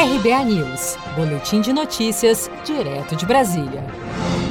RBA 0.00 0.44
News, 0.46 0.96
Boletim 1.14 1.60
de 1.60 1.74
Notícias, 1.74 2.50
direto 2.64 3.14
de 3.14 3.26
Brasília. 3.26 3.84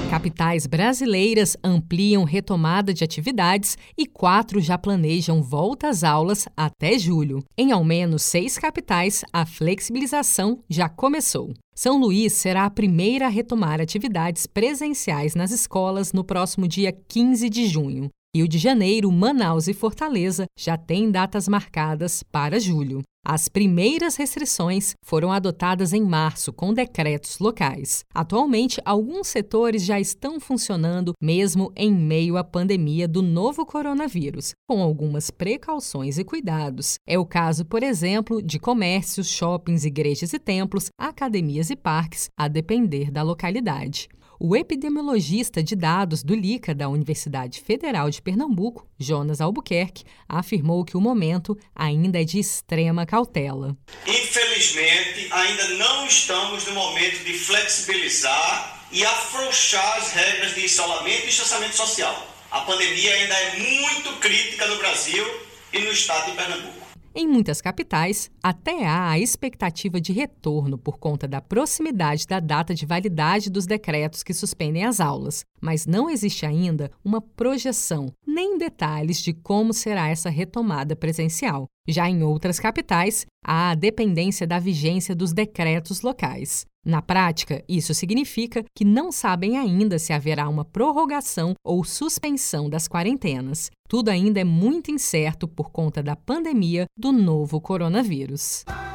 Capitais 0.07 0.67
brasileiras 0.67 1.57
ampliam 1.63 2.23
retomada 2.23 2.93
de 2.93 3.03
atividades 3.03 3.75
e 3.97 4.05
quatro 4.05 4.61
já 4.61 4.77
planejam 4.77 5.41
volta 5.41 5.89
às 5.89 6.03
aulas 6.03 6.47
até 6.55 6.99
julho. 6.99 7.43
Em 7.57 7.71
ao 7.71 7.83
menos 7.83 8.21
seis 8.21 8.59
capitais, 8.59 9.25
a 9.33 9.43
flexibilização 9.43 10.59
já 10.69 10.87
começou. 10.87 11.51
São 11.73 11.99
Luís 11.99 12.33
será 12.33 12.65
a 12.65 12.69
primeira 12.69 13.25
a 13.25 13.29
retomar 13.29 13.81
atividades 13.81 14.45
presenciais 14.45 15.33
nas 15.33 15.49
escolas 15.49 16.13
no 16.13 16.23
próximo 16.23 16.67
dia 16.67 16.91
15 16.91 17.49
de 17.49 17.65
junho. 17.65 18.07
Rio 18.35 18.47
de 18.47 18.59
Janeiro, 18.59 19.11
Manaus 19.11 19.67
e 19.67 19.73
Fortaleza 19.73 20.45
já 20.55 20.77
têm 20.77 21.09
datas 21.09 21.47
marcadas 21.47 22.21
para 22.21 22.59
julho. 22.59 23.01
As 23.31 23.47
primeiras 23.47 24.15
restrições 24.15 24.95
foram 25.05 25.31
adotadas 25.31 25.93
em 25.93 26.01
março 26.01 26.51
com 26.51 26.73
decretos 26.73 27.37
locais. 27.37 28.03
Atualmente, 28.11 28.81
alguns 28.83 29.27
setores 29.27 29.85
já 29.85 29.99
estão 29.99 30.39
funcionando 30.39 31.13
mesmo 31.21 31.71
em 31.75 31.93
meio 31.93 32.37
à 32.37 32.43
pandemia 32.43 33.07
do 33.07 33.21
novo 33.21 33.67
coronavírus, 33.67 34.55
com 34.67 34.81
algumas 34.81 35.29
precauções 35.29 36.17
e 36.17 36.23
cuidados. 36.23 36.95
É 37.05 37.19
o 37.19 37.25
caso, 37.25 37.63
por 37.63 37.83
exemplo, 37.83 38.41
de 38.41 38.57
comércios, 38.57 39.27
shoppings, 39.27 39.85
igrejas 39.85 40.33
e 40.33 40.39
templos, 40.39 40.89
academias 40.97 41.69
e 41.69 41.75
parques, 41.75 42.29
a 42.35 42.47
depender 42.47 43.11
da 43.11 43.21
localidade. 43.21 44.09
O 44.41 44.55
epidemiologista 44.55 45.61
de 45.61 45.75
dados 45.75 46.23
do 46.23 46.33
LICA 46.33 46.73
da 46.73 46.87
Universidade 46.87 47.59
Federal 47.59 48.09
de 48.09 48.21
Pernambuco, 48.21 48.87
Jonas 48.97 49.41
Albuquerque, 49.41 50.05
afirmou 50.29 50.85
que 50.85 50.95
o 50.95 51.01
momento 51.01 51.57
ainda 51.75 52.21
é 52.21 52.23
de 52.23 52.39
extrema 52.39 53.05
cautela. 53.05 53.75
Infelizmente, 54.07 55.27
ainda 55.29 55.67
não 55.71 56.07
estamos 56.07 56.65
no 56.67 56.73
momento 56.73 57.21
de 57.25 57.33
flexibilizar 57.33 58.87
e 58.93 59.03
afrouxar 59.03 59.97
as 59.97 60.13
regras 60.13 60.55
de 60.55 60.61
isolamento 60.61 61.23
e 61.23 61.27
distanciamento 61.27 61.75
social. 61.75 62.25
A 62.49 62.61
pandemia 62.61 63.13
ainda 63.13 63.33
é 63.33 63.57
muito 63.57 64.19
crítica 64.21 64.65
no 64.67 64.77
Brasil 64.77 65.25
e 65.73 65.79
no 65.79 65.91
estado 65.91 66.31
de 66.31 66.37
Pernambuco. 66.37 66.88
Em 67.13 67.27
muitas 67.27 67.59
capitais, 67.59 68.29
até 68.41 68.85
há 68.85 69.09
a 69.09 69.19
expectativa 69.19 69.99
de 69.99 70.13
retorno 70.13 70.77
por 70.77 70.99
conta 70.99 71.27
da 71.27 71.41
proximidade 71.41 72.27
da 72.27 72.39
data 72.39 72.75
de 72.75 72.85
validade 72.85 73.49
dos 73.49 73.65
decretos 73.65 74.21
que 74.21 74.33
suspendem 74.33 74.85
as 74.85 74.99
aulas, 74.99 75.43
mas 75.61 75.85
não 75.85 76.09
existe 76.09 76.45
ainda 76.45 76.91
uma 77.03 77.21
projeção 77.21 78.11
nem 78.25 78.57
detalhes 78.57 79.21
de 79.21 79.33
como 79.33 79.73
será 79.73 80.09
essa 80.09 80.29
retomada 80.29 80.95
presencial. 80.95 81.67
Já 81.87 82.09
em 82.09 82.23
outras 82.23 82.59
capitais, 82.59 83.25
há 83.43 83.71
a 83.71 83.75
dependência 83.75 84.45
da 84.45 84.59
vigência 84.59 85.15
dos 85.15 85.33
decretos 85.33 86.01
locais. 86.01 86.65
Na 86.85 87.01
prática, 87.01 87.63
isso 87.67 87.93
significa 87.93 88.63
que 88.73 88.85
não 88.85 89.11
sabem 89.11 89.57
ainda 89.57 89.99
se 89.99 90.13
haverá 90.13 90.47
uma 90.47 90.63
prorrogação 90.63 91.53
ou 91.63 91.83
suspensão 91.83 92.69
das 92.69 92.87
quarentenas. 92.87 93.69
Tudo 93.87 94.09
ainda 94.09 94.39
é 94.39 94.43
muito 94.43 94.89
incerto 94.89 95.47
por 95.47 95.71
conta 95.71 96.01
da 96.01 96.15
pandemia 96.15 96.85
do 96.97 97.11
novo 97.11 97.59
coronavírus. 97.59 98.63